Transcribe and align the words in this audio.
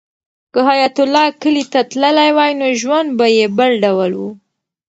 که 0.53 0.59
حیات 0.69 0.97
الله 1.03 1.25
کلي 1.41 1.63
ته 1.71 1.79
تللی 1.91 2.29
وای 2.37 2.51
نو 2.59 2.67
ژوند 2.81 3.09
به 3.17 3.25
یې 3.37 3.45
بل 3.57 3.71
ډول 3.83 4.11
و. 4.15 4.21